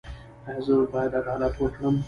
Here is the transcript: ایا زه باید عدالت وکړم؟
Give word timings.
ایا 0.47 0.59
زه 0.65 0.73
باید 0.91 1.13
عدالت 1.19 1.53
وکړم؟ 1.57 1.95